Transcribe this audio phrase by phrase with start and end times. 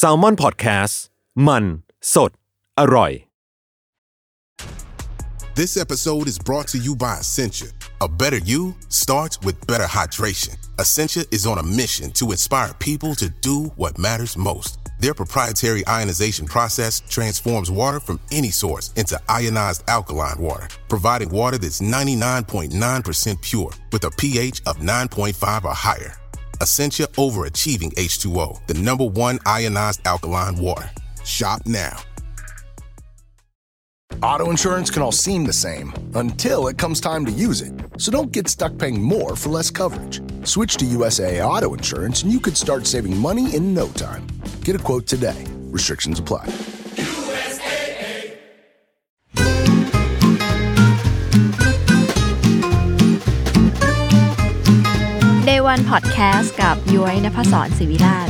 [0.00, 0.94] s a l ม o n PODCAST
[1.46, 1.64] มัน
[2.12, 2.30] สด
[2.80, 3.12] อร่อย
[5.60, 7.70] This episode is brought to you by Essentia.
[8.06, 10.54] A better you starts with better hydration.
[10.82, 14.72] Essentia is on a mission to inspire people to do what matters most.
[14.98, 21.58] Their proprietary ionization process transforms water from any source into ionized alkaline water, providing water
[21.58, 26.14] that's 99.9% pure with a pH of 9.5 or higher.
[26.61, 30.89] Essentia Overachieving H2O, the number one ionized alkaline water.
[31.23, 31.97] Shop now.
[34.21, 37.71] Auto insurance can all seem the same until it comes time to use it.
[37.97, 40.21] So don't get stuck paying more for less coverage.
[40.43, 44.27] Switch to USAA Auto Insurance and you could start saving money in no time.
[44.61, 45.45] Get a quote today.
[45.71, 46.47] Restrictions apply.
[55.69, 58.29] Day One Podcast กับย้อยนภศรศิวิราช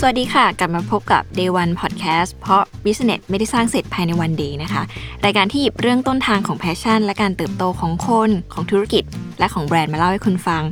[0.00, 4.82] สวัสดีค่ะ กลับมาพบกับ Day One Podcast เพราะ Business ไม่ได้สร้างเสร็จภายในวันเดียวนะคะ
[5.24, 9.04] รายการที่หยิบเรื่องต้นทางของ passion และการเติบโตของคนของธุรกิจ
[9.38, 10.62] และของแบรนด์มาเล่าให้คุณฟัง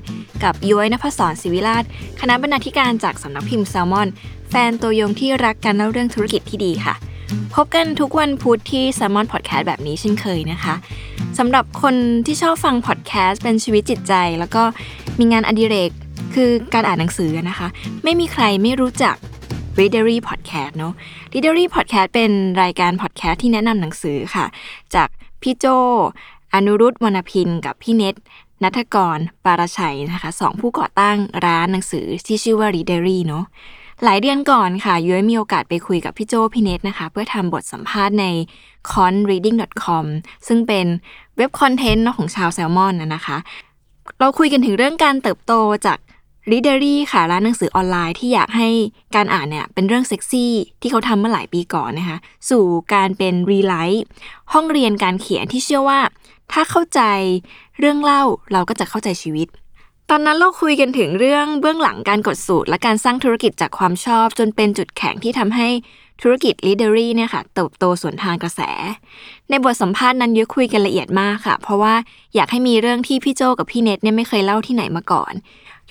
[0.42, 1.84] กับย้อยนภศรศิวิราช
[2.20, 4.08] คณะบรรณาธิการจากสำนักพิมพ์แซลมอน
[4.50, 6.96] แฟนตัวยงที่รักการเล่าเรื่องธุรกิจที่ดีค่ะ
[7.54, 10.74] พบกันทุกวันพุธที่ s ซ l m o n Podcast แบบนี้เช่นเคยนะคะ
[11.38, 11.94] สำหรับคน
[12.26, 14.62] ที่ชอบฟังพอดแคสต์เป็นชีวิตจิตใจ แล้วก็
[15.18, 15.90] มีงานอดิเรก
[16.34, 17.68] คือการอ่านหนังสือนะคะ
[18.04, 19.16] ไม่มีใครไม่รู้จัก
[19.78, 20.94] Readery Podcast เนอะ
[21.32, 24.46] Readery Podcast เป็นรายการพอดแคสต์ที่แนะนำหนังสือค่ะ
[24.94, 25.08] จาก
[25.42, 25.66] พี่โจ
[26.54, 28.14] อนุรุตวรรณพินกับพี่เน็ต
[28.62, 33.44] นัทกร ปารชัยนะคะสองผู้ก่อตั้งร้านหนังสือที่ชื่อว่า Readery เนอะ
[34.04, 38.26] หลายเดือนก่อนค่ะย้อยมีโอกาสไปคุยกับพี่โจพี่เนตนะคะ เพื่อทำบทสัมภาษณ์ใน
[38.92, 40.04] conreading.com
[40.46, 40.86] ซึ่งเป็น
[41.36, 43.36] เว็บคอนเทนต์ของชาวแซลมอนนะนะคะ
[44.18, 45.52] เราคุยกันถึงเรื่องการเติบโต
[45.86, 45.98] จาก
[46.50, 48.68] Readery ค่ะร้านหนังสือออนไลน์ที่อยากให้
[49.14, 52.18] การอ่านเนี่ยเป็นเรื่องเซ็กซี่ที่เขาทำเมื่อหลายปีก่อนนะคะ
[52.50, 54.04] สู่การเป็น ReWrite
[54.52, 56.00] ห้องเรียนการเขียนที่เชื่อว่า
[56.52, 57.00] ถ้าเข้าใจ
[57.78, 58.22] เรื่องเล่า
[58.52, 59.48] เราก็จะเข้าใจชีวิต
[60.12, 65.68] ตอนนั้นเราคุยกันถึงเรื่องเบื้องหลังการกดสูตร และการสร้างธุรกิจจากความชอบ จนเป็นจุดแข็งที่ทำให้
[66.22, 68.60] ธุรกิจ Leadery เนี่ยค่ะเติบโตสวนทางกระแส
[69.50, 71.94] ในบทสัมภาษณ์นั้นเยอะคุยกันละเอียดมากค่ะ เพราะว่า
[72.34, 75.32] อยากให้มีเรื่องที่พี่โจกับพี่เน็ตเนี่ยไม่เคยเล่าที่ไหนมาก่อน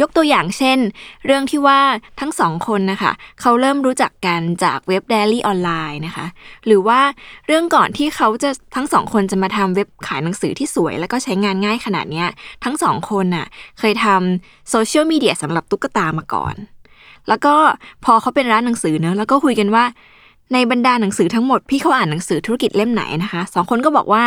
[0.01, 0.77] ยกตัวอย่างเช่น
[1.25, 1.79] เรื่องที่ว่า
[2.19, 3.11] ทั้งสองคนนะคะ
[3.41, 6.25] เขาเริ่มรู้จักกันจากเว็บ Daily ออนไลน์นะคะ
[6.65, 6.99] หรือว่า
[7.47, 12.23] เรื่องก่อนที่เขาจะทั้งสองคนจะมาทำเว็บขายหนังสือที่สวย แล้วก็ใช้งานง่ายขนาดนี้
[12.63, 13.45] ทั้งสองคนน่ะ
[13.79, 16.55] เคยทำโซเชียลมีเดียสำหรับตุ๊กตามาก่อน
[17.27, 17.55] แล้วก็
[18.05, 19.85] พอเขาเป็นร้านหนังสือเนอะแล้วก็คุยกันว่า
[20.53, 24.23] ในบรรดาหนังสือทั้งหมดพี่เขาอ่านหนังสือธุรกิจเล่มไหนนะคะสองคนก็บอกว่า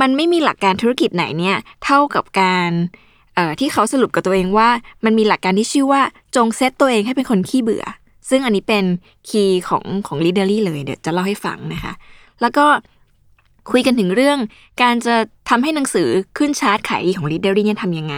[0.00, 2.70] มันไม่มีหลักการธุรกิจไหนเนี่ย เท่ากับการ
[3.60, 4.68] ที่เขาสรุปกับตัวเองว่า
[5.04, 6.02] มันมีหลักการที่ชื่อว่า
[6.36, 7.84] จงเซตตัวเองให้เป็นคนขี้เบื่อ
[8.30, 8.84] ซึ่งอันนี้เป็น
[9.28, 11.92] คีย์ของของ Leadery เลยเดี๋ยวจะเล่าให้ฟังนะคะ
[12.40, 12.66] แล้วก็
[13.70, 14.38] คุยกันถึงเรื่อง
[14.82, 15.14] การจะ
[15.48, 16.08] ทำให้หนังสือ
[16.38, 18.16] ขึ้นชาร์ตขายดีของ Leadery เนี่ยทำยังไง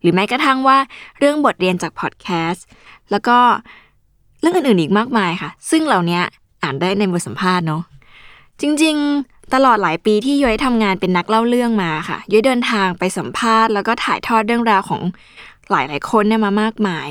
[0.00, 0.78] หรือแม้กระทั่งว่า
[1.18, 2.66] เรื่องบทเรียนจากพอดแคสต์
[3.10, 3.38] แล้วก็
[4.40, 6.20] เรื่องอื่นๆอีกมากมายค่ะ ซึ่งเหล่านี้
[6.62, 7.82] อ่านได้ในบทสัมภาษณ์เนาะ
[8.60, 15.02] จริงๆ ตลอดหลายปีที่ย้อยทำงานเป็นนักเล่าเรื่องมาค่ะย้อยเดินทางไปสัมภาษณ์แล้วก็ถ่ายทอดเรื่องราวของ
[15.70, 17.08] หลายๆคนเนี่ยมามากมาย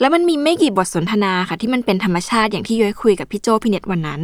[0.00, 4.20] แล้วมันมีไม่กี่บทสนทนาค่ะ ที่มันเป็นธรรมชาติอย่างที่ย้อยคุยกับพี่โจพี่เน็ตวันนั้น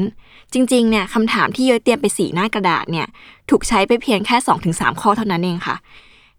[0.53, 3.07] จริงๆเนี่ยคำถามที่ย้อยเตรียมไปสีหน้ากระดาษเนี่ย
[3.51, 4.37] ถูกใช้ไปเพียงแค่
[4.71, 5.77] 2-3 ข้อเท่านั้นเองค่ะ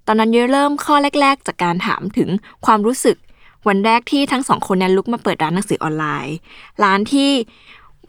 [0.08, 2.30] ตอนนั้นย้อยเริ่มข้อแรก ๆ จากการถามถึง
[2.66, 3.18] ความรู้สึก
[3.68, 6.36] วันแรกที่ทั้งสองคนเนี่ยลุกมาเปิดร้านหนังสือออนไลน์
[6.84, 7.32] ร้านที่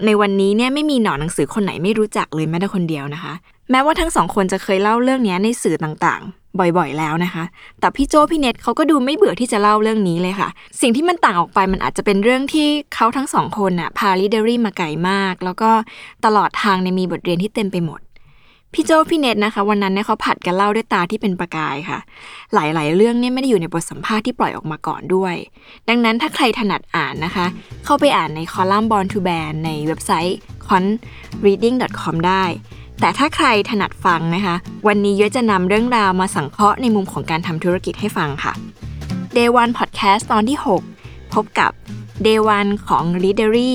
[0.07, 3.35] ในวันนี้เนี่ยไม่มีหนอนหนังสือคนไหนไม่รู้จักเลยแม้แต่คนเดียวนะคะ
[3.71, 7.45] แม้ว่าทั้งสองคนจะเคยเล่าเรื่องนี้ในสื่อต่างๆ บ่อยๆ แล้วนะคะ
[7.81, 10.49] แต่พี่โจพี่เน็ตเขาก็ดูไม่เบื่อที่จะเล่าเรื่องนี้เลยค่ะ
[10.81, 15.71] สิ่งที่มันต่างออกไปมันอาจจะเป็นเรื่องที่เขาทั้งสองคนน่ะพาลิเดอรี่มาไกลมาก แล้วก็
[16.25, 18.01] ตลอดทางในมีบทเรียนที่เต็มไปหมด
[18.75, 21.99] พี่โจพี่เน็ตนะคะ วันนั้นเนี่ยเขาผัดกันเล่าด้วยตาที่เป็นประกายค่ะ
[22.55, 25.35] หลายๆ เรื่องเนี่ยไม่ได้อยู่ในบทสัมภาษณ์ที่ปล่อยออกมาก่อนด้วย
[25.89, 27.47] ดังนั้นถ้าใครถนัดอ่านนะคะ
[27.85, 30.39] เข้าไปอ่านในคอลัมน์ Born to Ban ในเว็บไซต์
[30.69, 32.45] conreading.com ได้
[33.01, 34.55] แต่ถ้าใครถนัดฟังนะคะ
[34.87, 38.53] วันนี้ย้อยจะนำเรื่องราวมาสังเคราะห์ในมุมของการทำธุรกิจให้ฟังค่ะ
[39.37, 40.59] Day One Podcast ตอนที่
[40.97, 41.73] 6 พบกับ
[42.27, 43.73] Day One ของ Readery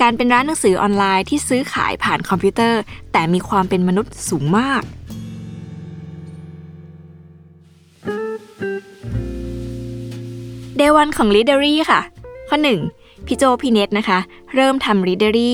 [0.00, 2.80] การเป็นร้านหนังสือออนไลน์ที่ซื้อขายผ่านคอมพิวเตอร์
[3.12, 4.82] แต่มีความเป็นมนุษย์สูงมาก
[10.78, 12.00] Day One ของ Readery ค่ะ
[12.48, 12.58] ข้อ
[12.92, 14.18] 1 พี่โจพี่เน็ตนะคะ
[14.54, 15.52] เริ่มทำ Readery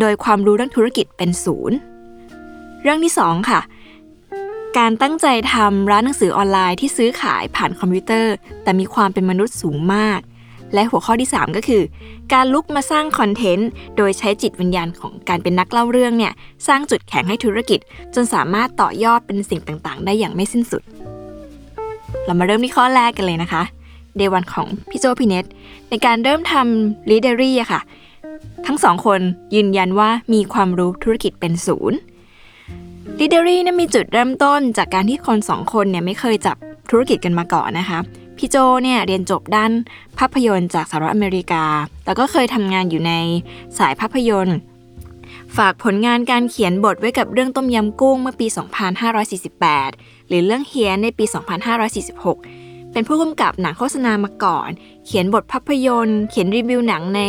[0.00, 1.76] โดยความรู้เรื่องธุรกิจเป็นศูนย์
[2.82, 3.60] เรื่องที่ 2 ค่ะ
[4.78, 10.20] การตั้งใจทำร้านหนังสือออนไลน์ที่ซื้อขายผ่านคอมพิวเตอร์ แต่มีความเป็นมนุษย์สูงมาก
[10.74, 11.82] และหัวข้อที่ 3 ก็คือ
[12.32, 16.32] การลุกมาสร้างคอนเทนต์ โดยใช้จิตวิญญาณของการเป็นนักเล่าเรื่องเนี่ย
[16.66, 17.80] สร้างจุดแข็งให้ธุรกิจ
[18.14, 20.82] จนสามารถต่อยอดเป็นสิ่งต่างๆ ได้อย่างไม่สิ้นสุด
[22.24, 23.62] เรามาเริ่มที่ข้อแรกกันเลยนะคะ
[24.16, 25.44] Day One ของพี่โจพี่เนต
[25.90, 27.80] ในการเริ่มทำ Readery อะค่ะ
[28.66, 29.20] ทั้งสองคน
[29.54, 31.98] ยืนยันว่ามีความรู้ธุรกิจเป็นศูนย์
[33.18, 36.56] Readery เนี่ยมีจุดเริ่มต้นจากการที่คนสองคนเนี่ยไม่เคยจับ
[36.90, 37.98] ธุรกิจกันมาก่อนนะคะ
[38.38, 39.72] พี่โจเนี่ยเรียนจบด้าน
[40.18, 41.64] ภาพยนตร์จากสหรัฐอเมริกา
[42.06, 43.12] แล้วก็เคยทำงานอยู่ใน
[43.78, 44.58] สายภาพยนตร์
[45.56, 48.46] ฝากผลงานการเขียนบทไว้กับเรื่องต้มยำกุ้งเมื่อปี
[49.38, 51.24] 2548 หรือเรื่องเฮี้ยนในปี
[51.80, 54.70] 2546 เป็นผู้กำกับหนังโฆษณามาก่อน
[55.06, 57.22] เขียนบทภาพยนตร์ เขียนรีวิวหนังใน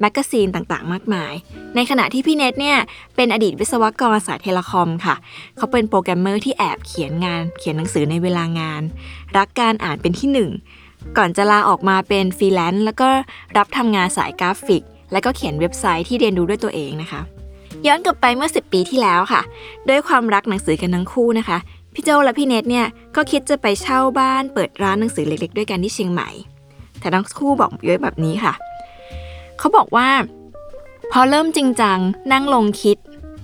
[0.00, 1.32] แมกกาซีนต่างๆ มากมาย
[1.74, 2.78] ในขณะที่พี่เน็ตเนี่ย
[3.16, 5.16] เป็นอดีตวิศวกรสาย telecom ค่ะ
[5.56, 8.82] เขาเป็นโปรแกรมเมอร์ที่แอบเขียนงาน เขียนหนังสือในเวลางาน
[9.36, 10.50] รักการอ่านเป็นที่หนึ่ง
[11.16, 13.08] ก่อนจะลาออกมาเป็นฟรีแลนซ์แล้วก็
[13.56, 17.20] รับทำงานสายกราฟิก และก็เขียนเว็บไซต์ที่เรียนรู้ด้วยตัวเองนะคะ
[17.86, 19.42] ย้อนกลับไปเมื่อ 10 ปีที่แล้วค่ะ
[19.88, 21.58] ด้วยความรักหนังสือกันทั้งคู่นะคะ
[21.94, 22.86] พี่โจและพี่เนทเนี่ย
[23.16, 26.28] ก็คิดจะไปเช่าบ้านเปิดร้านหนังสือเล็กๆ ด้วยกันที่เชียงใหม่
[27.00, 28.54] แต่ทั้งคู่บอกเยอะแบบนี้ค่ะ
[29.58, 30.08] เขาบอกว่า
[31.12, 31.98] พอเริ่มจริงจัง
[32.32, 32.96] นั่งลงคิด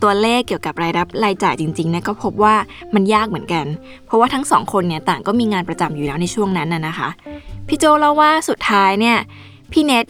[0.03, 2.55] ตัวเลขเกี่ยวกับรายรับรายจ่ายจริงๆนะก็พบว่า
[2.95, 3.67] มันยากเหมือนกัน
[4.07, 7.09] เพราะว่าทั้งสองคนเนี่ยต่างก็มีงานประจำอยู่แล้วในช่วงนั้นน่ะนะคะ
[7.69, 9.19] พี่โจเล่าว่าสุดท้ายเนี่ย
[9.73, 10.07] พี่เน็ต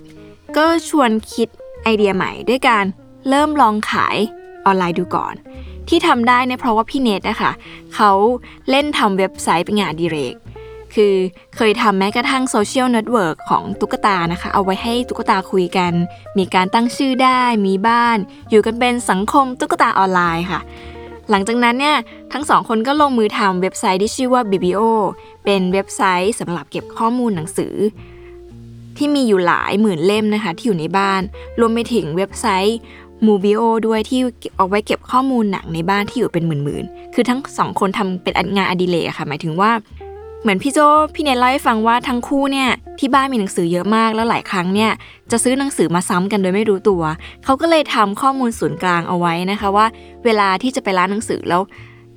[0.56, 1.48] ก็ชวนคิด
[1.82, 2.84] ไอเดียใหม่ด้วยการ
[3.28, 4.16] เริ่มลองขาย
[4.64, 5.34] ออนไลน์ดูก่อน
[5.90, 7.52] ที่ทำได้เนี่ยเพราะว่าพี่เน็ตนะคะ
[7.94, 8.10] เขา
[8.70, 10.34] เล่นทำเว็บไซต์เป็นงานอดิเรก
[10.94, 11.14] คือ
[11.56, 15.92] เคยทำแม้กระทั่งโซเชียลเน็ตเวิร์กของตุ๊กตานะคะ เอาไว้ให้ตุ๊กตาคุยกัน
[16.38, 18.18] มีการตั้งชื่อได้มีบ้าน
[18.50, 20.60] อยู่กันเป็นสังคมตุ๊กตาออนไลน์ค่ะ
[21.30, 21.96] หลังจากนั้นเนี่ย
[22.32, 24.82] ทั้งสองคนก็ลงมือทำเว็บไซต์ที่ชื่อว่า BBO
[25.44, 27.74] เป็นเว็บไซต์สำหรับเก็บข้อมูลหนังสือ
[28.96, 31.22] ที่มีอยู่หลายหมื่นเล่มนะคะ ที่อยู่ในบ้าน
[31.60, 32.78] รวมไปถึงเว็บไซต์
[33.26, 34.20] มูบิโอด้วยที่
[34.56, 39.70] เอาไว้เก็บข้อมูลหนังในบ้านที่อยู่เป็นหมื่นๆ คือทั้งสองคนทำเป็นงานอดิเรกค่ะ หมายถึงว่า
[40.42, 40.78] เหมือนพี่โจ
[41.14, 42.68] พี่เนทเล่าให้ฟังว่าทั้งคู่เนี่ย
[42.98, 44.90] ที่บ้านมีหนังสือเยอะมากแล้วหลายครั้งเนี่ย
[45.30, 47.02] จะซื้อหนังสือมาซ้ำกันโดยไม่รู้ตัว
[47.44, 49.86] เขาก็เลยทำข้อมูลศูนย์กลางเอาไว้นะคะว่า
[50.24, 51.62] เวลาที่จะไปร้านหนังสือแล้ว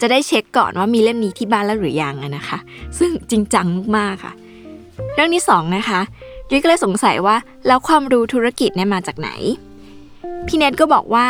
[0.02, 2.58] จะได้เช็คก่อนว่ามีเล่มนี้ที่บ้านแล้วหรือยังนะคะ
[3.00, 3.68] ซึ่งจริงจัง
[3.98, 4.34] มากๆค่ะ
[5.16, 6.02] เรื่องที่สองนะคะ
[6.50, 7.36] ยุ้ยก็เลยสงสัยว่า
[7.68, 9.30] แล้วความรู้ธุรกิจเนี่ยมาจากไหน
[10.48, 11.28] พี่เนทก็บอกว่า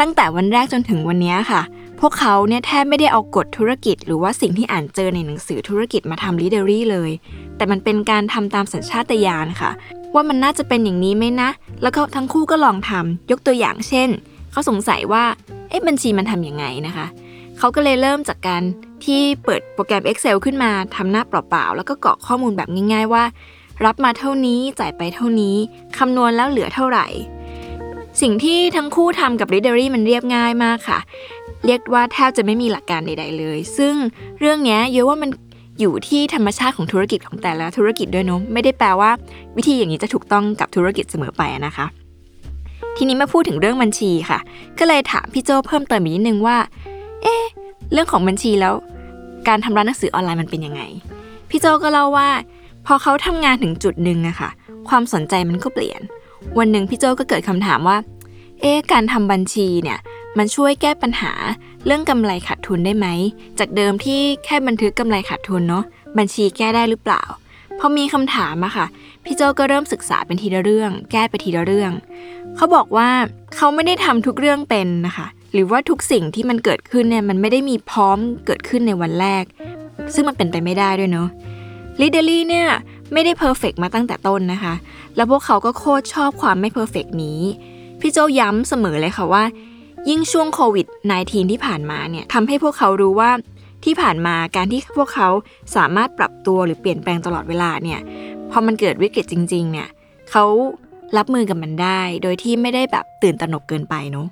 [0.00, 1.62] ตั้งแต่วันแรกจนถึงวันนี้ค่ะ
[2.00, 7.10] พวกเขาเนี่ยแทบไม่ได้เอากฎธุรกิจ หรือว่าสิ่งที่อ่านเจอในหนังสือธุรกิจมาทำลีเดอรี่เลย
[7.56, 9.70] แต่มันเป็นการทำตามสัญชาตญาณค่ะ
[10.14, 11.50] ว่ามันน่าจะเป็นอย่างนี้ไหมนะ
[11.82, 14.08] แล้วก็ทั้งคู่ก็ลองทำยกตัวอย่างเช่น
[14.50, 15.24] เขาสงสัยว่า
[15.68, 17.06] เอ๊ะบัญชีมันทำยังไงนะคะ
[17.58, 18.62] เขาก็เลยเริ่มจากการ
[19.04, 23.24] ที่เปิดโปรแกรม Excel ขึ้นมาทำหน้าเปล่าๆ แล้วก็กรอกข้อมูลแบบง่าย ๆ ว่า
[23.84, 25.56] รับมาเท่านี้จ่ายไปเท่านี้
[25.98, 27.06] คำนวณแล้วเหลือเท่าไหร่
[28.20, 30.98] สิ่งที่ทั้งคู่ทำกับ r e a d e r y มันเรียบง่ายมากค่ะ
[31.66, 33.94] เรียกว่าแทบจะไม่มีหลักการใด ๆ เลย ซึ่ง
[34.40, 35.30] เรื่องนี้เยอะว่ามัน
[35.80, 39.10] อยู่ที่ธรรมชาติของธุรกิจของแต่ละธุรกิจด้วยเนาะไม่ได้แปลว่า
[39.56, 41.86] วิธีอย่างนี้จะถูกต้องกับธุรกิจเสมอไปนะคะ
[42.96, 44.38] ทีนี้มาพูดถึงเรื่องบัญชีค่ะ
[44.78, 46.56] ก็เลยถามพี่โจเพิ่มเติมอีกนิดนึงว่า
[47.22, 47.44] เอ๊ะ
[47.92, 48.74] เรื่องของบัญชีแล้ว
[49.48, 50.82] การทำร้านหนังสือออนไลน์มันเป็นยังไง
[51.50, 52.28] พี่โจก็เล่าว่า
[52.86, 54.50] พอเขาทำงานถึงจุดหนึ่งอะค่ะ
[54.88, 56.00] ความสนใจมันก็เปลี่ยน
[56.58, 57.98] วันหนึ่งพี่โจก็เกิดคำถามว่า
[58.60, 59.98] เอ๊ะการทำบัญชีเนี่ย
[60.38, 61.32] มันช่วยแก้ปัญหา
[61.86, 63.06] เรื่องกำไรขาดทุนได้ไหม
[63.58, 65.84] จากเดิมที่แค่บันทึกกำไรขาดทุนเนาะ
[66.18, 67.22] บัญชีแก้ได้หรือเปล่า
[67.78, 68.86] พอมีคำถามอะค่ะ
[69.24, 71.92] พี่โจก็เริ่มศึกษาเป็นทีละเรื่อง แก้ไปทีละเรื่อง
[72.56, 73.08] เขาบอกว่า
[73.56, 79.44] เขาไม่ได้ทำทุกเรื่องเป็นนะคะ หรือว่าทุกสิ่งที่มันเกิดขึ้นเนี่ยมันไม่ได้มีพร้อมเกิดขึ้นในวันแรก
[80.14, 81.28] ซึ่งมันเป็นไปไม่ได้ด้วยเนาะ
[82.00, 82.68] Readery เนี่ย
[83.12, 84.74] ไม่ได้ perfect มาตั้งแต่ต้นนะคะ
[85.16, 87.40] แล้วพวกเขาก็โคตรชอบความไม่ perfect นี้
[88.00, 89.44] พี่โจย้ำเสมอเลยค่ะว่า
[90.08, 90.86] ยิ่งช่วงโควิด
[91.18, 93.30] -19 ที่ผ่านมาเนี่ยทำให้พวกเขารู้ว่า
[93.84, 95.28] ที่ผ่านมาการที่พวกเขา
[95.76, 98.00] สามารถปรับตัวหรือเปลี่ยนแปลงตลอดเวลาเนี่ย
[98.50, 99.88] พอมันเกิดวิกฤตจริง ๆ เนี่ย
[100.30, 100.44] เขา
[101.16, 104.26] รับมือกับมันได้ โดยที่ไม่ได้แบบตื่นตระหนกเกินไปเนาะ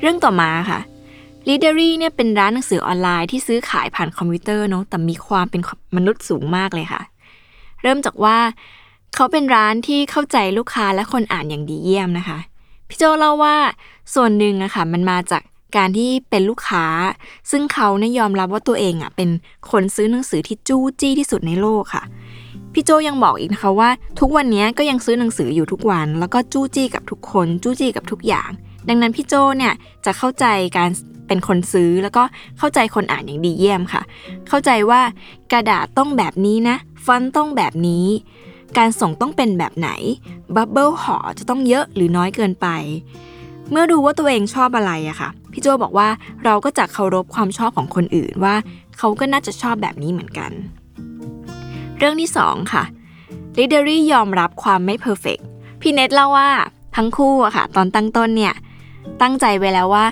[0.00, 0.80] เรื่องต่อมาค่ะ
[1.48, 5.60] l e a d e r y เนี่ยเป็นร้านหนังสือออนไลน์ที่ซื้อขายผ่านคอมพิวเตอร์เนาะแต่มีความเป็น
[5.96, 7.02] มนุษย์สูงมากเลยค่ะ
[7.82, 8.38] เริ่มจากว่า
[9.14, 12.38] เขาเป็นร้านที่เข้าใจลูกค้าและคนอ่านอย่างดีเยี่ยมนะคะ
[12.88, 13.56] พี่โจเล่าว่า
[14.14, 15.42] ส่วนหนึ่งอะค่ะมันมาจาก
[15.76, 16.84] การที่เป็นลูกค้า
[17.50, 19.28] ซึ่งเขาเนี่ยยอมรับว่าตัวเองอะเป็น
[19.70, 22.02] คนซื้อหนังสือที่จู้จี้ที่สุดในโลกค่ะ
[22.72, 28.50] พี่โจยังบอกอีกนะคะว่า ทุกวันนี้ก็ยังซื้อหนังสืออยู่ทุกวัน แล้วก็จู้จี้กับทุกคน จู้จี้กับทุกอย่าง
[28.88, 30.46] ดังนั้นพี่โจเนี่ยจะเข้าใจ
[30.76, 30.90] การ
[31.28, 32.22] เป็นคนซื้อแล้วก็
[32.58, 34.02] เข้าใจคนอ่านอย่างดีเยี่ยมค่ะ
[34.48, 35.00] เข้าใจว่า
[35.52, 38.06] กระดาษต้องแบบนี้นะ ฟอนต์ต้องแบบนี้
[38.78, 39.90] การส่งต้องเป็นแบบไหน
[40.54, 42.66] bubble ห่อจะต้องเยอะหรือน้อยเกินไป
[43.70, 46.08] เมื่อรู้ว่าตัวเองชอบอะไรอะค่ะ พี่โจบอกว่า
[46.44, 48.54] เราก็จะเคารพความชอบของคนอื่นว่า
[48.98, 50.50] เขาก็น่าจะชอบแบบนี้เหมือนกัน
[51.98, 52.84] เรื่องที่ 2 ค่ะ
[53.56, 55.38] Readery ยอมรับความไม่ perfect
[55.80, 56.50] พี่เน็ตเล่าว่า
[56.96, 58.54] ทั้งคู่อะค่ะ ตอนตั้งต้นเนี่ย
[59.22, 60.06] ตั้งใจไว้แล้วว่า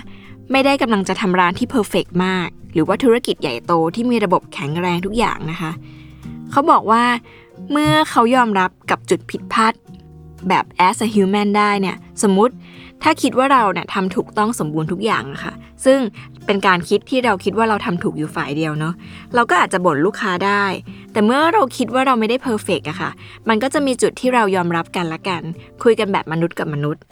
[0.51, 5.71] ไม่ได้กำลังจะทำร้านที่ perfect มาก หรือว่าธุรกิจใหญ่โตที่มีระบบแข็งแรงทุกอย่างนะคะ
[6.51, 7.03] เขาบอกว่า
[7.71, 9.73] เมื่อเขายอมรับกับจุดผิดพลาด
[10.49, 12.53] แบบ as a human ได้เนี่ย สมมติ
[13.03, 15.53] ถ้าคิดว่าเราเนี่ยทำถูกต้องสมบูรณ์ทุกอย่างอะค่ะ
[15.85, 15.99] ซึ่ง
[16.45, 18.93] เป็นการคิดที่เราคิดว่าเราทำถูกอยู่ฝ่ายเดียวเนาะ
[19.35, 20.63] เราก็อาจจะบ่นลูกค้าได้
[21.11, 23.11] แต่เมื่อเราคิดว่าเราไม่ได้ perfect อะค่ะ
[23.49, 25.41] มันก็จะมีจุดที่เรายอมรับกันละกัน
[25.83, 27.03] คุยกันแบบมนุษย์กับมนุษย์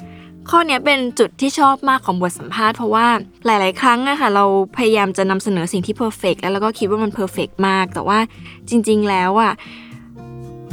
[0.52, 3.08] ข้อนี้เป็นจุดที่ชอบมากของบทสัมภาษณ์เพราะว่า
[3.46, 4.46] หลาย ๆ ครั้งอะค่ะเรา
[4.78, 8.20] พยายามจะนำเสนอสิ่งที่ perfect แล้วเราก็คิดว่ามัน perfect มาก แต่ว่า
[8.70, 9.54] จริง ๆ แล้วอะ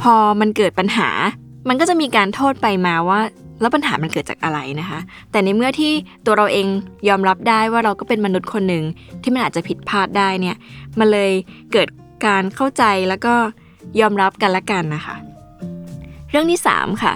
[0.01, 1.09] พอมันเกิดปัญหา
[1.69, 3.19] มันก็จะมีการโทษไปมาว่า
[3.61, 4.99] แล้วปัญหามันเกิดจากอะไรนะคะ
[5.31, 5.91] แต่ในเมื่อที่
[6.25, 6.67] ตัวเราเอง
[7.09, 8.83] ยอมรับได้ว่าเราก็เป็นมนุษย์คนหนึ่ง
[9.21, 10.55] ที่มันอาจจะผิดพลาดได้เนี่ย
[10.99, 11.31] มันเลย
[11.73, 11.87] เกิด
[12.25, 13.33] การเข้าใจแล้วก็
[13.99, 15.15] ยอมรับกันละกันนะคะ
[16.31, 17.13] เรื่องที่ 3 ค่ะ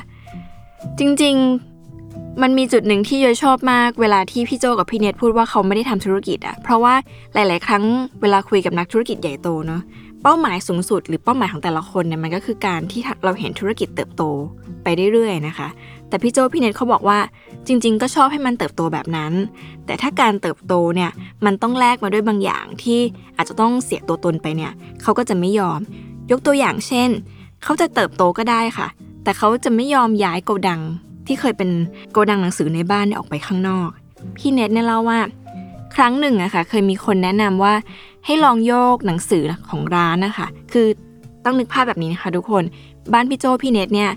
[1.00, 1.69] จริงๆ
[2.42, 6.94] มันมีจุดหนึ่งที่โยชอบมากเวลาที่พี่โจกับพี่เนทพูดว่าเขาไม่ได้ทำธุรกิจอะเพราะว่า
[7.34, 7.84] หลาย ๆ ครั้ง
[8.22, 9.82] เวลาคุยกับนักธุรกิจใหญ่โตเนาะ
[10.24, 14.24] เป้าหมายสูงสุด หรือเป้าหมายของแต่ละคนเนี่ยมันก็คือการที่เราเห็นธุรกิจเติบโต
[14.84, 15.68] ไปเรื่อย ๆ นะคะ
[16.10, 17.20] แต่พี่โจพี่เนทเขาบอกว่า
[17.68, 19.34] จริง ๆ ก็ชอบให้มันเติบโตแบบนั้น
[19.86, 21.12] แต่ถ้าการเติบโตเนี่ย
[21.46, 23.00] มันต้องแลกมาด้วยบางอย่างที่
[23.38, 24.72] อาจจะต้องเสียตัวตนไปเนี่ย
[25.02, 25.80] เขาก็จะไม่ยอม
[26.32, 27.10] ยกตัวอย่างเช่น
[27.64, 28.88] เขาจะเติบโตก็ได้ค่ะ
[29.24, 30.82] แต่เขาจะไม่ยอมย้ายโกดัง
[31.30, 31.70] ที่เคยเป็น
[32.12, 33.90] โกดังหนังสือในบ้านออกไปข้างนอก
[34.38, 35.20] พี่เน็ตเนี่ยเล่าว่า
[35.96, 37.74] ครั้งหนึ่งอะค่ะ เคยมีคนแนะนำว่า
[38.26, 40.88] ให้ลองโยกหนังสือของร้านนะคะ คือ
[41.46, 42.64] ต้องนึกภาพแบบนี้นะคะ ทุกคน
[43.14, 44.10] บ้านพี่โจพี่เน็ตเนี่ย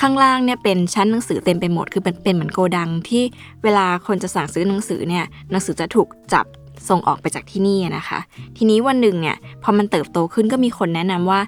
[0.00, 3.22] ข้างล่างเนี่ยเป็นชั้นหนังสือเต็มไปหมด คือเป็นเป็นเหมือนโกดังที่
[3.62, 6.46] เวลาคนจะสั่งซื้อหนังสือเนี่ยหนังสือจะถูกจับ
[6.88, 8.18] ส่งออกไปจากที่นี่นะคะ
[8.56, 11.40] ทีนี้วันหนึ่งเนี่ยพอมันเติบโตขึ้นก็มีคนแนะนำว่า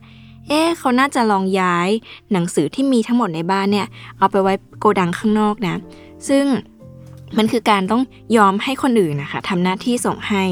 [0.49, 1.89] เอ๊ะเขาน่าจะลองย้าย
[2.33, 3.87] หนังสือที่มีทั้งหมดในบ้านเนี่ย
[4.19, 5.77] เอาไปไว้โกดังข้างนอกนะ
[6.29, 6.45] ซึ่ง
[7.37, 8.03] มันคือการต้อง
[8.37, 10.45] ยอมให้คนอื่นนะคะทำหน้าที่ส่งให้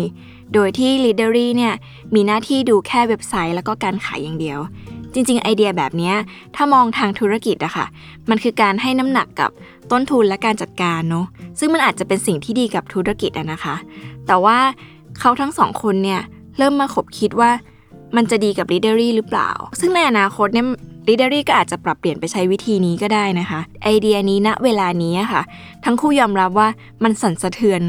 [0.54, 1.74] โดยที่ l e a d e r y เนี่ย
[2.14, 4.58] มีหน้าที่ดูแค่เว็บไซต์แล้วก็การขายอย่างเดียว
[5.14, 6.12] จริง ๆ ไอเดียแบบนี้
[6.54, 7.86] ถ้ามองทางธุรกิจอะคะ่ะ
[8.30, 9.50] มันคือการให้น้ำหนักกับ
[9.92, 11.26] ต้นทุนและการจัดการเนาะ
[11.58, 13.74] ซึ่งมันอาจจะเป็นสิ่งที่ดีกับธุรกิจอะนะคะ
[14.26, 14.58] แต่ว่า
[15.18, 16.20] เขาทั้งสองคนเนี่ย
[16.58, 17.50] เริ่มมาขบคิดว่า
[18.16, 20.66] มันจะดีกับ l e a d e r y หรือเปล่า ซึ่งในอนาคตเนี่ย
[21.08, 25.42] l e a d e r y ก็อาจจะปรับเปลี่ยนไปใช้วิธีนี้ก็ได้นะคะ ไอเดียนี้ณเวลานี้ค่ะ
[25.84, 26.68] ทั้งคู่ยอมรับว่า
[27.04, 27.82] มันสั่นสะเทือน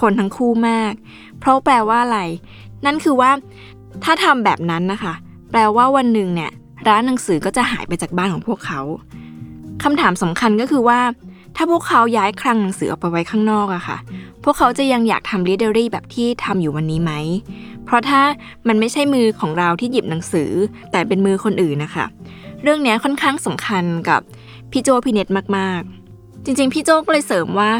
[0.00, 0.92] คนทั้งคู่มาก
[1.40, 2.20] เพราะแปลว่าอะไร
[2.86, 3.30] นั่นคือว่า
[4.04, 5.14] ถ้าทำแบบนั้นนะคะ
[5.50, 6.50] แปลว่าวันหนึ่งเนี่ย
[6.88, 8.80] ร้านหนังสือก็จะหายไปจากบ้านของพวกเขา
[9.82, 11.00] คำถามสำคัญก็คือว่า
[11.56, 13.96] ถ้าพวกเขาย้ายคลังหนังสือออกไปไว้ข้างนอกอะค่ะ
[14.44, 17.12] พวกเขาจะยังอยากทำรีเดอรี่แบบที่ทำอยู่วันนี้ไหม
[17.90, 18.22] เพราะถ้า
[18.68, 20.50] มันไม่ใช่มือของเราที่หยิบหนังสือ
[20.92, 22.06] แต่เป็นมือคนอื่นนะคะ
[22.62, 24.20] เรื่องนี้ค่อนข้างสำคัญกับ
[24.70, 27.70] พี่โจพี่เน็ตมากๆ จริงๆ พี่โจก็เลยเสริมว่า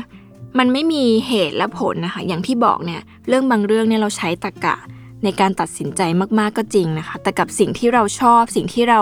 [0.59, 4.77] มันไม่มีเหตุและผลนะคะ อย่างที่บอกเนี่ยเรื่องบางเรื่องเนี่ยเราใช้ตรรกะ
[5.25, 6.01] ในการตัดสินใจ
[6.39, 9.01] มากๆก็จริงนะคะ แต่กับสิ่งที่เราชอบสิ่งที่เรา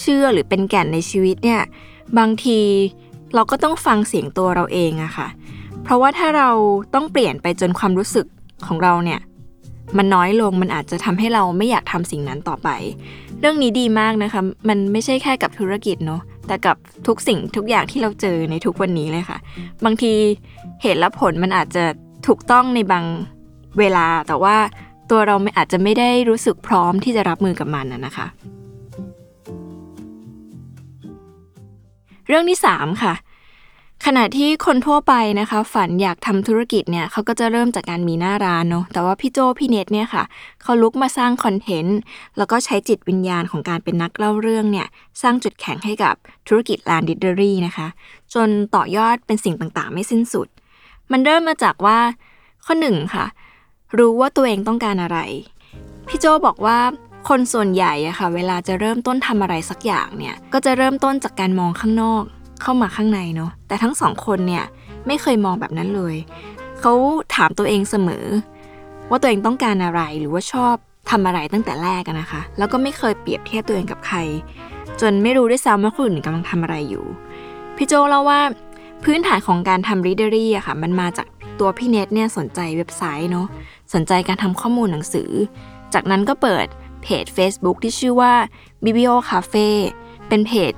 [0.00, 1.62] เชื่อหรือเป็นแก่นในชีวิตเนี่ย
[2.18, 2.58] บางที
[3.34, 5.28] เราก็ต้องฟังเสียงตัวเราเองอะคะ่ะ
[5.82, 6.50] เพราะว่าถ้าเรา
[6.94, 8.26] ต้องเปลี่ยนไปจนความรู้สึก
[8.66, 9.20] ของเราเนี่ย
[9.96, 12.68] มันน้อยลงมันอาจจะทำให้เราไม่อยากทำสิ่งนั้นต่อไป
[13.40, 19.38] เรื่องนี้ดีมากนะคะ มันไม่ใช่แค่กับธุรกิจเนาะแต่กับทุกสิ่งทุกอย่างที่เราเจอในทุกวันนี้เลยค่ะ
[19.84, 20.12] บางที
[20.82, 21.84] เหตุและผลมันอาจจะ
[22.26, 23.04] ถูกต้องในบาง
[23.78, 24.56] เวลา แต่ว่า
[25.10, 28.26] ตัวเราไม่อาจจะไม่ได้รู้สึกพร้อมที่จะรับมือกับมันนะคะ
[32.26, 33.14] เรื่องที่ 3 ค่ะ
[34.06, 40.24] ขณะที่คนทั่วไปนะคะ ฝันอยากทำธุรกิจเนี่ยเขาก็จะเริ่มจากการมีหน้าร้านเนาะแต่ว่าพี่โจพี่เนตเนี่ยค่ะ
[40.62, 41.98] เขาลุกมาสร้างคอนเทนต์
[42.36, 44.86] แล้วก็ใช้จิตวิญญาณของการเป็นนักเล่าเรื่องเนี่ย
[45.22, 46.14] สร้างจุดแข็งให้กับ
[46.48, 47.86] ธุรกิจลานดิเดอรี่นะคะ
[48.34, 50.48] จนต่อยอดเป็นสิ่งต่างๆ ไม่สิ้นสุด
[51.12, 51.98] มันเริ่มมาจากว่า
[52.64, 53.26] ข้อหนึ่งค่ะ
[53.98, 55.18] รู้ว่าตัวเองต้องการอะไร
[56.08, 56.78] พี่โจบอกว่า
[57.28, 62.24] คนส่วนใหญ่อะค่ะ เวลาจะเริ่มต้นทำอะไรสักอย่างเนี่ยก็จะเริ่มต้นจากการมองข้างนอก
[62.62, 64.64] เข้ามาข้างในเนาะแต่ทั้งสองคนเนี่ย
[65.06, 66.14] ไม่เคยมองแบบนั้นเลย
[66.80, 66.92] เขา
[67.34, 68.24] ถามตัวเองเสมอ
[69.10, 70.74] ว่าตัวเองต้องการอะไรหรือว่าชอบ
[71.10, 74.18] ทำอะไรตั้งแต่แรกนะคะ แล้วก็ไม่เคยเปรียบเทียบตัวเองกับใคร
[75.00, 77.04] จนไม่รู้ด้วยซ้ำว่าคนอื่นกำลังทำอะไรอยู่
[77.76, 78.40] พี่โจเล่าว่า
[79.04, 81.26] พื้นฐานของการทำ readery อะค่ะ มันมาจาก
[81.60, 83.46] ตัวพี่เน็ตเนี่ยสนใจเว็บไซต์เนาะ
[83.94, 85.30] สนใจการทำข้อมูลหนังสือ
[85.94, 86.66] จากนั้นก็เปิด
[87.02, 88.32] เพจ Facebook ที่ชื่อว่า
[88.84, 89.68] Biblio Cafe
[90.28, 90.72] เป็นเพจ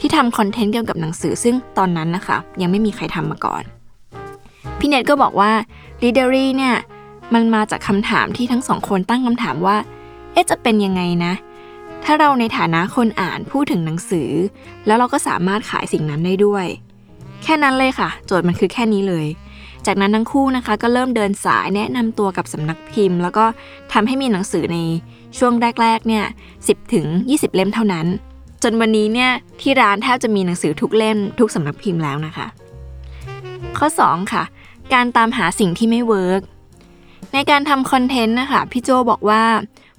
[0.00, 3.62] ที่ทำคอนเทนต์เกี่ยวกับหนังสือซึ่งตอนนั้นนะคะ ยังไม่มีใครทำมาก่อน
[4.78, 5.50] พี่เน็ตก็บอกว่า
[6.02, 6.74] readery เนี่ย
[7.34, 9.76] มันมาจากคำถามที่ทั้งสองคนตั้งคำถามว่า
[10.32, 11.32] เอ๊ะจะเป็นยังไงนะ
[12.04, 14.30] ถ้าเราในฐานะคนอ่านพูดถึงหนังสือ
[14.86, 16.66] แล้วเราก็สามารถขายสิ่งนั้นได้ด้วย
[17.42, 19.26] แค่นั้นเลยค่ะ โจทย์มันคือแค่นี้เลย
[19.86, 23.44] จากนั้นทั้งคู่นะคะ ก็เริ่มเดินสายแนะนำตัวกับสำนักพิมพ์ แล้วก็
[23.92, 24.78] ทำให้มีหนังสือใน
[25.38, 26.24] ช่วงแรกๆเนี่ย
[26.60, 28.06] 10ถึง20 เล่มเท่านั้น
[28.70, 29.30] นวันนี้เนี่ย
[29.60, 32.46] ที่ร้านแทบจะมีหนังสือทุกเล่มทุกสำนักพิมพ์แล้วนะคะ
[33.78, 34.44] ข้อ 2 ค่ะ
[34.92, 36.40] การตามหาสิ่งที่ไม่ work
[37.32, 39.44] ในการทำคอนเทนต์นะคะพี่โจบอกว่า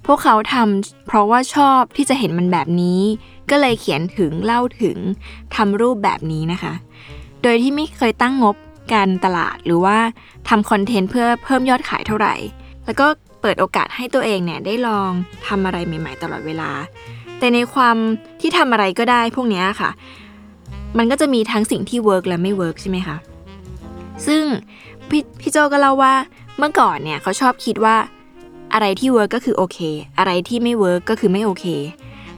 [0.06, 3.02] พวกเขาทำเพราะว่าชอบที่จะเห็นมันแบบนี้
[3.50, 4.98] ก็เลยเขียนถึงเล่าถึง
[5.56, 6.74] ทำรูปแบบนี้นะคะ
[7.44, 8.56] โดยที่ไม่เคยตั้งงบ
[8.94, 9.98] การตลาดหรือว่า
[10.50, 12.36] ทำคอนเทนต์เพื่อเพิ่มยอดขายเท่าไหร่
[12.86, 13.08] แล้วก็
[13.42, 15.12] เปิดโอกาสให้ตัวเองเนี่ยได้ลอง
[15.48, 16.70] ทำอะไรใหม่ ๆ ตลอดเวลา
[17.40, 17.96] แต่ในความ
[18.42, 19.90] ที่ทำอะไรก็ได้พวกนี้ค่ะ
[20.98, 23.18] มันก็จะมีทั้งสิ่งที่ work และไม่ work ใช่ไหมคะ
[24.28, 24.44] ซึ่ง
[25.10, 26.14] พี่โจก็เล่าว่า
[26.58, 27.96] เมื่อก่อนเนี่ยเขาชอบคิดว่า
[28.74, 29.78] อะไรที่ work ก็คือโอเค
[30.18, 31.66] อะไรที่ไม่ work ก็คือไม่โอเค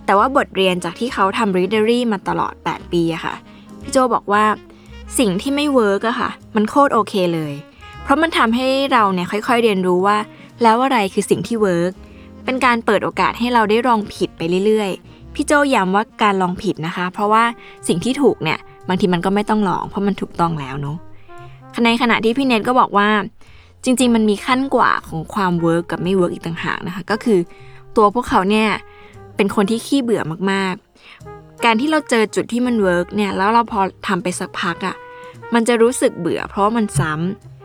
[0.05, 3.35] แต่ว่าบทเรียนจากที่เขาทำ Readery มาตลอด 8 ปีอะค่ะ
[3.83, 4.43] พี่โจบอกว่า
[5.19, 7.53] สิ่งที่ไม่ work อะค่ะ มันโคตรโอเคเลย
[8.03, 10.17] เพราะมันทำให้เราเนี่ยค่อยๆเรียนรู้ว่า
[10.63, 11.93] แล้วอะไรคือสิ่งที่ work
[12.45, 17.43] เป็นการเปิดโอกาสให้เราได้ลองผิดไปเรื่อยๆ พี่โจย้ำว่าการลองผิดนะคะ เพราะว่า
[17.87, 20.97] สิ่งที่ถูกเนี่ยบางทีมันก็ไม่ต้องลองเพราะมันถูกต้องแล้วเนาะ
[21.85, 23.07] ในขณะที่พี่เน็ตก็บอกว่า
[23.83, 27.39] จริง ๆ มันมีขั้นกว่าของความ work กับไม่ work อีกต่างหากนะคะ ก็คือ
[27.97, 28.67] ตัวพวกเขาเนี่ย
[29.35, 34.95] เป็นคนที่ขี้เบื่อมากๆ การที่เราเจอจุดที่มัน work เนี่ยแล้วเราพอทำไปสักพักอะค่ะ
[35.53, 37.13] มันจะรู้สึกเบื่อเพราะมันซ้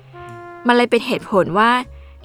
[0.08, 1.70] ำมันเลยเป็นเหตุผลว่า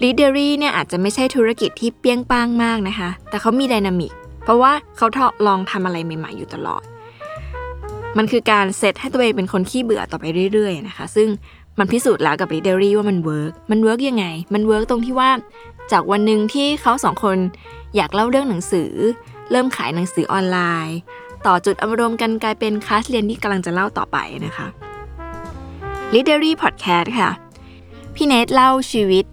[0.04, 4.12] Readery เนี่ยอาจจะไม่ใช่ธุรกิจที่เปรี้ยงปร้างมากนะคะ แต่เขามี dynamic
[4.44, 6.84] เพราะว่าเขาทดลองทำอะไรใหม่ๆอยู่ตลอด
[8.18, 11.28] มันคือการเซตให้ตัวเองเป็นคนขี้เบื่อต่อไปเรื่อยๆนะคะ ซึ่ง
[11.80, 15.30] มันพิสูจน์แล้วกับ r e a d e r y ว่ามัน work มัน work ยังไง มัน work ตรงที่ว่า
[15.92, 17.38] จากวันหนึ่งที่เขาสองคน
[17.96, 18.92] อยากเล่าเรื่องหนังสือ
[19.52, 20.58] เริ่มขายหนังสือออนไล
[20.88, 20.98] น์
[21.46, 24.68] ต่อจุดอารมณ์กันกลายเป็นคลาสเรียนที่กำลังจะเล่าต่อไปนะคะ
[26.14, 27.30] l e a d e r y Podcast ค่ะ
[28.16, 29.26] พี่เนทเล่าชีวิต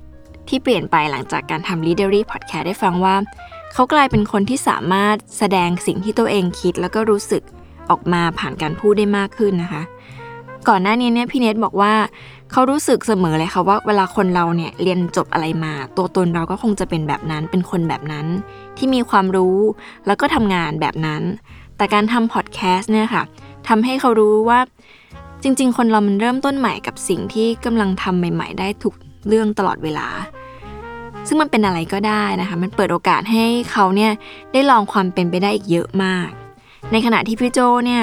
[0.49, 3.15] ที่เปลี่ยนไปหลังจากการทำ l e a d e r y Podcast ได้ฟังว่า
[3.73, 7.43] เขากลายเป็นคนที่สามารถแสดงสิ่งที่ตัวเองคิดแล้วก็รู้สึก
[7.91, 9.83] ออกมาผ่านการพูดได้มากขึ้นนะคะ
[10.69, 11.95] ก่อนหน้านี้เนี่ยพี่เนทบอกว่า
[12.53, 18.27] เขารู้สึกเสมอเลยค่ะว่าเวลาคนเราเนี่ยเรียนจบอะไรมา ตัวตนเราก็คงจะเป็นแบบนั้น เป็นคนแบบนั้น
[18.77, 19.59] ที่มีความรู้
[20.07, 21.23] แล้วก็ทำงานแบบนั้น
[21.77, 23.23] แต่การทำพอดแคสต์เนี่ยค่ะ
[23.69, 24.61] ทำให้เขารู้ว่า
[25.43, 28.95] จริง ๆ คนเรามันเริ่มต้นใหม่กับสิ่งที่กำลังทำใหม่ ๆ ได้ทุก
[29.29, 30.09] เรื่องตลอดเวลา
[31.27, 34.13] ซึ่งมันเป็นอะไรก็ได้นะคะ มันเปิดโอกาสให้เขาเนี่ย
[34.53, 36.29] ได้ลองความเป็นไปได้อีกเยอะมาก
[36.93, 38.03] ในขณะที่พี่โจเนี่ย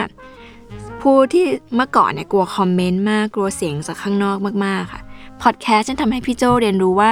[1.02, 5.02] ผู้ที่เมื่อก่อนเนี่ยกลัวคอมเมนต์มากกลัวเสียงจากข้างนอกมากๆค่ะ
[5.42, 7.12] พอดแคสต์จะทำให้พี่โจเรียนรู้ว่า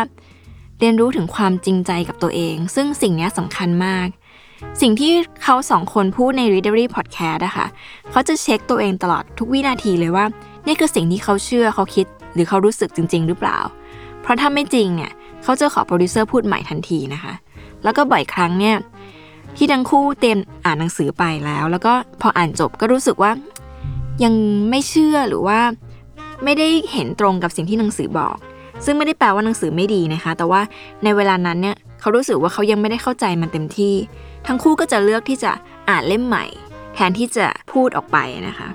[0.79, 4.07] เรียนรู้ถึงความจริงใจกับตัวเอง ซึ่งสิ่งนี้สำคัญมาก
[4.81, 7.67] สิ่งที่เขาสองคนพูดใน Readery Podcast อะคะ
[8.11, 10.25] เขาจะเช็คตัวเองตลอดทุกวินาทีเลยว่า
[10.67, 13.59] นี่คือสิ่งที่เขาเชื่อเขาคิด หรือเขารู้สึกจริง ๆ หรือเปล่า
[14.21, 15.11] เพราะถ้าไม่จริงเนี่ย
[15.43, 17.33] เขาจะขอโปรดิวเซอร์พูดใหม่ทันทีนะคะ
[17.83, 18.75] แล้วก็บ่อยครั้งเนี่ย
[19.57, 23.31] ที่ทั้งคู่เตรียมอ่านหนังสือไปแล้ว แล้วก็พออ่านจบก็รู้สึกว่า
[24.23, 24.33] ยัง
[24.69, 25.59] ไม่เชื่อหรือว่า
[26.43, 28.35] ไม่ได้เห็นตรงกับสิ่งที่หนังสือบอก
[28.85, 30.61] ซึ่งไม่ได้แปลว่าหนังสือไม่ดีนะคะ แต่ว่า
[31.03, 33.93] ในเวลานั้นเนี่ยเขารู้สึกว่าเขายังไม่ได้เข้าใจมันเต็มที่
[34.47, 35.51] ทั้งคู่ก็จะเลือกที่จะ
[35.89, 36.45] อ่านเล่มใหม่
[36.93, 38.69] แทนที่จะพูดออกไปนะคะ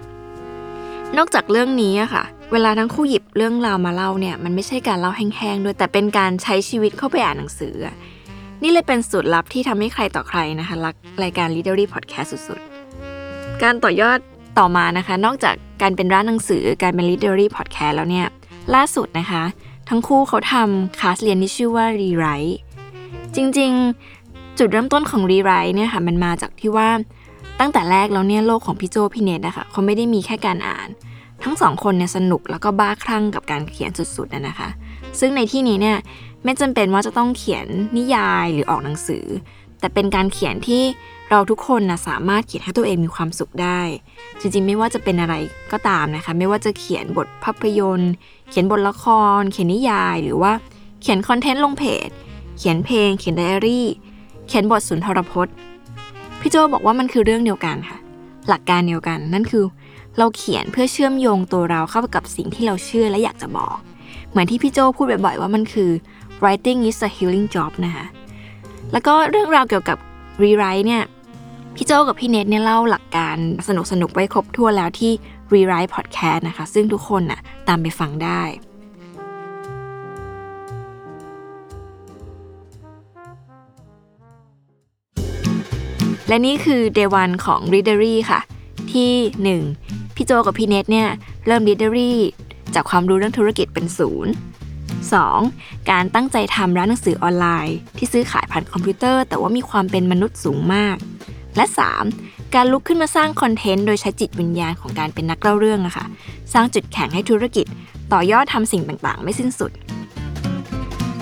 [1.17, 7.75] นอกจากเรื่องนี้อะค่ะ เวลาทั้งคู่หยิบเรื่องราวมาเล่าเนี่ย มันไม่ใช่การเล่าแห้งๆด้วยแต่เป็นการใช้ชีวิตเข้าไปอ่านหนังสือ
[8.63, 14.19] นี่เลยเป็นสูตรลับที่ทำให้ใครต่อใครนะคะรักรายการ Literary Podcast สุดๆ การต่อยอด
[14.59, 18.27] ต่อมานะคะ นอกจากการเป็นร้านหนังสือการเป็น literary podcast แล้วเนี่ย
[18.75, 19.43] ล่าสุดนะคะ
[19.89, 22.55] ทั้งคู่เขาทำคลาสเรียนที่ชื่อว่า rewrite
[23.37, 26.89] จริงๆ จุดเริ่มต้นของ rewrite เนี่ยค่ะมันมาจากที่ว่า
[27.61, 30.89] ตั้งแต่แรกแล้วเนี่ยโลกของพี่โจพี่เนทนะคะเขาไม่ได้มีแค่การอ่าน
[31.43, 34.69] ทั้งสองคนเนี่ยสนุกแล้วก็บ้าคลั่งกับการเขียนสุดๆนะคะ
[35.19, 35.97] ซึ่งในที่นี้เนี่ย
[36.45, 37.67] ไม่จำเป็นว่าจะต้องเขียน
[37.97, 39.25] นิยายหรือออกหนังสือ
[39.81, 40.83] แต่เป็นการเขียนที่
[41.31, 43.81] เราทุกคนนะสามารถเขียนให้ตัวเองมีความสุขได้
[44.41, 45.35] จริงๆ ไม่ว่าจะเป็นอะไร
[45.73, 48.13] ก็ตามนะคะ ไม่ว่าจะเขียนบทภาพยนตร์
[48.51, 49.05] เขียนบทละค
[49.39, 50.53] ร เขียนนิยาย หรือว่า
[51.03, 52.09] เขียนคอนเทนต์ลงเพจ
[52.59, 53.87] เขียนเพลง เขียนไดอารี่
[54.47, 55.55] เขียนบทสุนทรพจน์
[56.49, 57.99] พี่โจบอกว่ามันคือเรื่องเดียวกันค่ะ
[58.49, 59.65] หลักการเดียวกัน นั่นคือ
[60.19, 63.77] เราเขียนเพื่อเชื่อมโยงตัวเราเข้ากับสิ่งที่เราเชื่อและอยากจะบอก
[64.31, 65.91] เหมือนที่พี่โจพูดบ่อยๆว่ามันคือ
[66.43, 68.05] writing is a healing job นะคะ
[68.93, 69.99] แล้วก็เรื่องราวเกี่ยวกับ
[70.43, 71.03] rewrite เนี่ย
[71.77, 73.37] พี่โจกับพี่เนทเนี่ยเล่าหลักการ
[73.69, 75.13] สนุกๆไว้ครบทั่วแล้วที่
[75.53, 78.43] rewrite podcast นะคะ ซึ่งทุกคนน่ะตามไปฟังได้
[86.29, 88.41] และนี่คือ day one ของ Readery ค่ะ
[88.93, 89.13] ที่
[89.73, 90.17] 1.
[90.17, 91.09] พี่โจกับพี่เนทเนี่ย
[91.47, 92.13] เริ่ม Readery
[92.75, 94.33] จากความรู้เรื่องธุรกิจเป็นศูนย์
[95.11, 95.91] 2.
[95.91, 100.97] การตั้งใจทำร้านหนังสือออนไลน์ ที่ซื้อขายผ่านคอมพิวเตอร์ แต่ว่ามีความเป็นมนุษย์สูงมาก
[101.57, 101.65] และ
[102.09, 102.55] 3.
[102.55, 106.07] การลุกขึ้นมาสร้างคอนเทนต์โดยใช้จิตวิญญาณของการเป็นนักเล่าเรื่องอะค่ะ
[106.53, 107.67] สร้างจุดแข็งให้ธุรกิจ
[108.13, 109.73] ต่อยอดทำสิ่งต่างๆ ไม่สิ้นสุด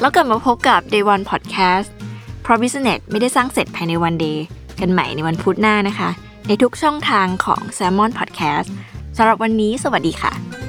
[0.01, 1.89] แล้วกลับมาพบกับ Day One Podcast
[2.43, 4.45] เพราะ Business ไม่ได้สร้างเสร็จภายในวันเดย์
[4.81, 6.11] กันใหม่ในวันพุธหน้านะคะ
[6.49, 8.69] ในทุกช่องทางของ s ซ l m o n Podcast
[9.17, 10.64] สำหรับวันนี้สวัสดีค่ะ